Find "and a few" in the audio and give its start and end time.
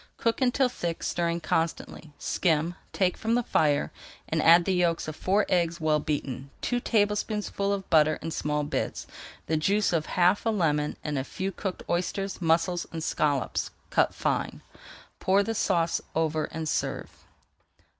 11.03-11.51